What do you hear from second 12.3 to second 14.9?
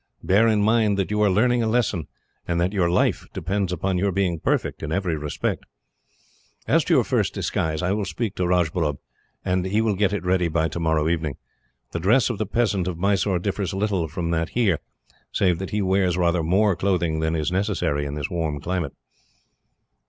of the peasant of Mysore differs little from that here,